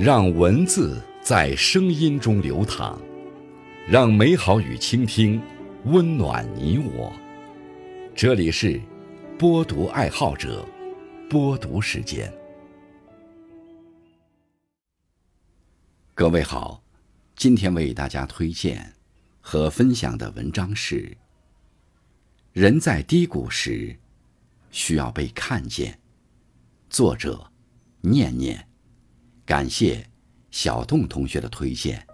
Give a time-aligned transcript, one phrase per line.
[0.00, 2.98] 让文字在声音中流淌，
[3.86, 5.38] 让美好与倾听
[5.84, 7.12] 温暖你我。
[8.14, 8.80] 这里是
[9.38, 10.66] 播读爱好者
[11.28, 12.32] 播读时间。
[16.14, 16.82] 各位好，
[17.36, 18.94] 今天为大家推荐
[19.42, 21.02] 和分享的文章是
[22.54, 23.94] 《人在低谷时
[24.70, 25.92] 需要被看见》，
[26.88, 27.52] 作者
[28.00, 28.69] 念念。
[29.50, 30.06] 感谢
[30.52, 32.06] 小洞同学的推荐。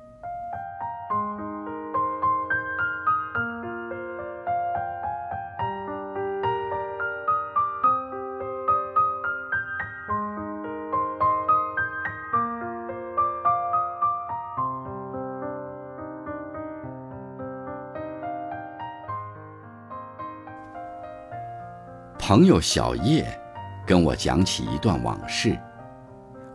[22.18, 23.38] 朋友小叶
[23.86, 25.54] 跟我讲起一段往事。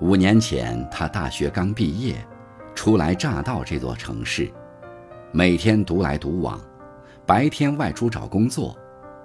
[0.02, 2.16] 五年前，他大学刚毕业，
[2.74, 4.52] 初来乍到这座城市，
[5.32, 6.60] 每天独来独往，
[7.24, 8.76] 白天外出找工作，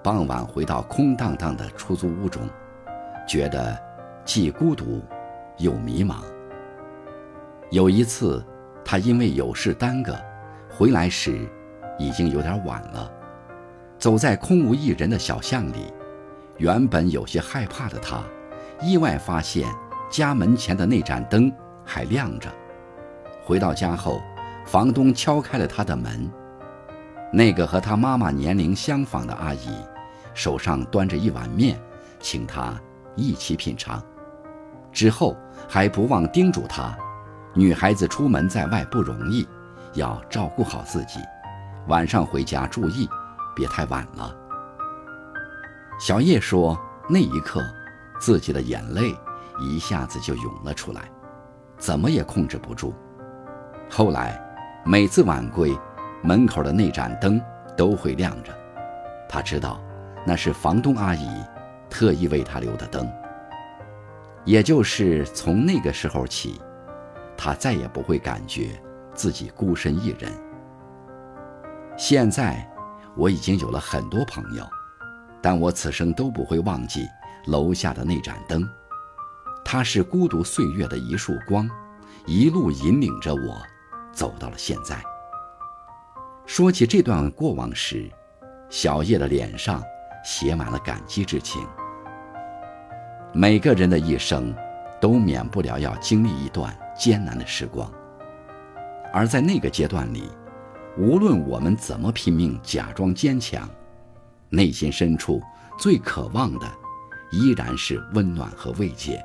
[0.03, 2.43] 傍晚回到空荡荡的出租屋中，
[3.27, 3.75] 觉得
[4.23, 5.03] 既孤独
[5.57, 6.17] 又迷茫。
[7.71, 8.45] 有一次，
[8.85, 10.15] 他因为有事耽搁，
[10.69, 11.49] 回来时
[11.97, 13.11] 已经有点晚了。
[13.97, 15.91] 走在空无一人的小巷里，
[16.57, 18.21] 原本有些害怕的他，
[18.79, 19.67] 意外发现。
[20.09, 21.51] 家门前的那盏灯
[21.85, 22.49] 还亮着。
[23.43, 24.21] 回到家后，
[24.65, 26.29] 房东敲开了他的门。
[27.31, 29.69] 那个和他妈妈年龄相仿的阿姨，
[30.33, 31.79] 手上端着一碗面，
[32.19, 32.73] 请他
[33.15, 34.01] 一起品尝。
[34.91, 35.35] 之后
[35.67, 36.97] 还不忘叮嘱他：
[37.53, 39.47] 女孩子出门在外不容易，
[39.93, 41.19] 要照顾好自己，
[41.87, 43.07] 晚上回家注意，
[43.55, 44.33] 别太晚了。
[45.99, 47.61] 小叶说：“那一刻，
[48.19, 49.13] 自己的眼泪。”
[49.59, 51.09] 一下子就涌了出来，
[51.77, 52.93] 怎么也控制不住。
[53.89, 54.39] 后来，
[54.85, 55.77] 每次晚归，
[56.23, 57.41] 门口的那盏灯
[57.75, 58.51] 都会亮着。
[59.29, 59.81] 他知道，
[60.25, 61.27] 那是房东阿姨
[61.89, 63.09] 特意为他留的灯。
[64.45, 66.61] 也就是从那个时候起，
[67.35, 68.81] 他再也不会感觉
[69.13, 70.31] 自己孤身一人。
[71.97, 72.65] 现在，
[73.15, 74.63] 我已经有了很多朋友，
[75.41, 77.05] 但我此生都不会忘记
[77.47, 78.67] 楼下的那盏灯。
[79.69, 81.69] 它是孤独岁月的一束光，
[82.25, 83.61] 一路引领着我，
[84.13, 84.97] 走到了现在。
[86.45, 88.09] 说起这段过往时，
[88.69, 89.83] 小叶的脸上
[90.23, 91.61] 写满了感激之情。
[93.33, 94.55] 每个人的一生，
[95.01, 97.91] 都免不了要经历一段艰难的时光，
[99.11, 100.31] 而在那个阶段里，
[100.97, 103.69] 无论我们怎么拼命假装坚强，
[104.47, 105.41] 内心深处
[105.77, 106.65] 最渴望的，
[107.33, 109.21] 依然是温暖和慰藉。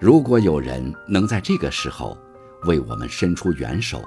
[0.00, 2.16] 如果有人能在这个时候
[2.64, 4.02] 为我们伸出援手，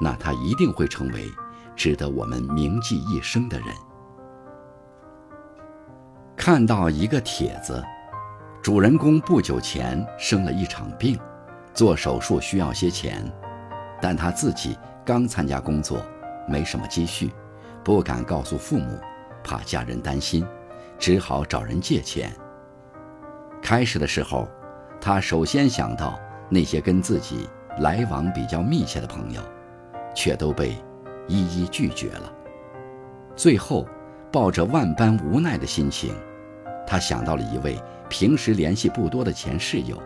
[0.00, 1.28] 那他一定会成为
[1.74, 3.66] 值得我们铭记一生的人。
[6.36, 7.84] 看到一个帖子，
[8.62, 11.18] 主人公不久前生了一场病，
[11.74, 13.28] 做手术需要些钱，
[14.00, 16.00] 但他自己刚参加工作，
[16.46, 17.32] 没什么积蓄，
[17.82, 18.96] 不敢告诉父母，
[19.42, 20.46] 怕家人担心，
[21.00, 22.32] 只好找人借钱。
[23.60, 24.48] 开始的时候。
[25.00, 29.40] 他首先想到那些跟自己来往比较密切的朋友，
[30.14, 30.76] 却都被
[31.26, 32.32] 一一拒绝了。
[33.34, 33.86] 最后，
[34.30, 36.14] 抱着万般无奈的心情，
[36.86, 40.00] 他想到了一位平时联系不多的前室友，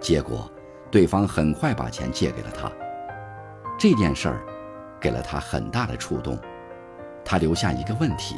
[0.00, 0.50] 结果
[0.90, 2.70] 对方很快把钱借给了他。
[3.78, 4.42] 这件事儿
[5.00, 6.36] 给了他很大的触动，
[7.24, 8.34] 他留下一个问题：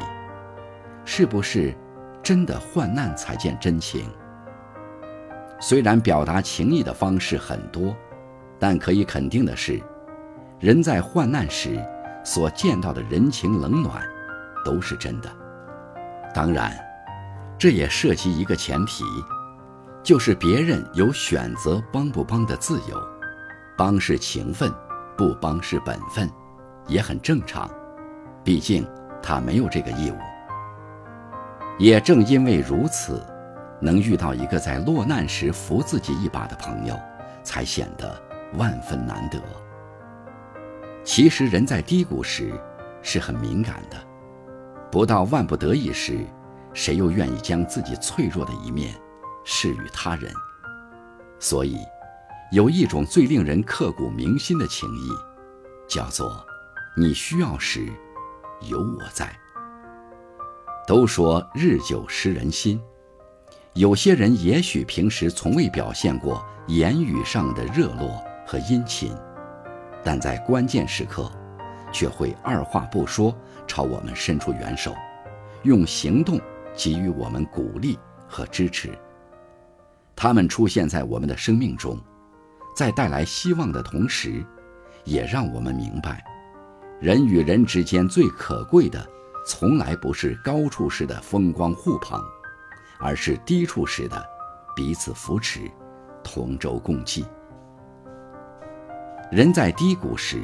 [1.07, 1.75] 是不是
[2.23, 4.11] 真的患难才见真情？
[5.61, 7.95] 虽然表达情谊的方式很多，
[8.59, 9.79] 但可以肯定的是，
[10.59, 11.79] 人在患难时
[12.25, 14.03] 所见到的人情冷暖，
[14.65, 15.31] 都是真的。
[16.35, 16.73] 当然，
[17.59, 19.05] 这也涉及一个前提，
[20.03, 22.99] 就是别人有选择帮不帮的自由，
[23.77, 24.73] 帮是情分，
[25.15, 26.31] 不帮是本分，
[26.87, 27.71] 也很正常。
[28.43, 28.87] 毕竟
[29.23, 30.17] 他没有这个义务。
[31.79, 33.23] 也正因为如此。
[33.81, 36.99] 能遇到一个在落难时扶自己一把的朋友，
[37.43, 38.21] 才显得
[38.55, 39.41] 万分难得。
[41.03, 42.53] 其实人在低谷时
[43.03, 43.97] 是很敏感的，
[44.91, 46.27] 不到万不得已时，
[46.75, 48.95] 谁又愿意将自己脆弱的一面
[49.45, 50.31] 示与他人？
[51.39, 51.79] 所以，
[52.53, 55.09] 有一种最令人刻骨铭心的情谊，
[55.89, 56.45] 叫做
[56.95, 57.89] “你需要时，
[58.69, 59.35] 有我在”。
[60.87, 62.81] 都说日久失人心。
[63.75, 69.15] 有些人也许平时从未表现过言语上的热络和殷勤，
[70.03, 71.31] 但在关键时刻，
[71.93, 73.35] 却会二话不说
[73.69, 74.93] 朝我们伸出援手，
[75.63, 76.41] 用行动
[76.75, 77.97] 给予我们鼓励
[78.27, 78.91] 和支持。
[80.17, 81.97] 他们出现在我们的生命中，
[82.75, 84.45] 在带来希望的同时，
[85.05, 86.25] 也让我们明白，
[87.01, 89.09] 人与人之间最可贵的，
[89.47, 92.21] 从来不是高处时的风光互捧。
[93.01, 94.25] 而是低处时的
[94.77, 95.61] 彼此扶持，
[96.23, 97.25] 同舟共济。
[99.31, 100.41] 人在低谷时，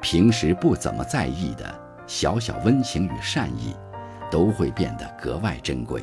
[0.00, 1.72] 平时不怎么在意的
[2.06, 3.74] 小小温情与善意，
[4.30, 6.02] 都会变得格外珍贵。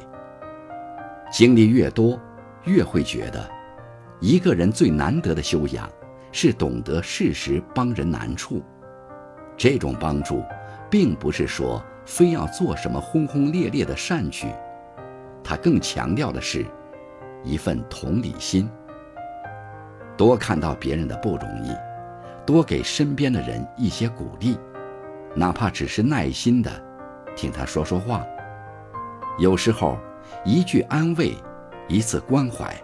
[1.31, 2.19] 经历越多，
[2.63, 3.49] 越会觉得，
[4.19, 5.89] 一个人最难得的修养，
[6.31, 8.63] 是懂得适时帮人难处。
[9.57, 10.43] 这种帮助，
[10.89, 14.47] 并不是说非要做什么轰轰烈烈的善举。
[15.47, 16.65] 他更强调的是，
[17.43, 18.67] 一份同理心。
[20.17, 21.71] 多看到别人的不容易，
[22.47, 24.57] 多给身边的人一些鼓励，
[25.35, 26.71] 哪怕只是耐心的
[27.35, 28.25] 听他说说话。
[29.37, 29.99] 有时候，
[30.43, 31.35] 一句安慰，
[31.87, 32.75] 一次关怀，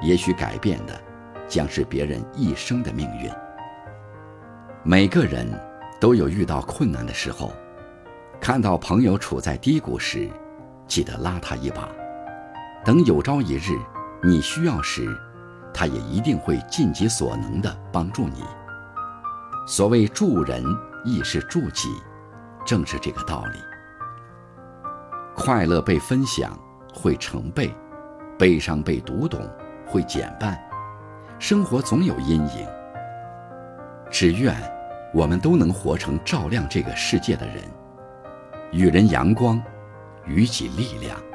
[0.00, 0.98] 也许改变的，
[1.46, 3.30] 将是别人一生的命运。
[4.82, 5.46] 每个人
[6.00, 7.52] 都有遇到困难的时候，
[8.40, 10.30] 看到朋友处在低谷时。
[10.90, 11.88] 记得拉他一把，
[12.84, 13.78] 等有朝一日
[14.24, 15.16] 你需要时，
[15.72, 18.42] 他也一定会尽己所能的帮助你。
[19.68, 20.64] 所谓助人
[21.04, 21.88] 亦是助己，
[22.66, 23.58] 正是这个道理。
[25.36, 26.58] 快乐被分享
[26.92, 27.72] 会成倍，
[28.36, 29.48] 悲伤被读懂
[29.86, 30.60] 会减半。
[31.38, 32.68] 生活总有阴影，
[34.10, 34.52] 只愿
[35.14, 37.62] 我们都能活成照亮这个世界的人，
[38.72, 39.62] 与人阳光。
[40.30, 41.29] 于己力量。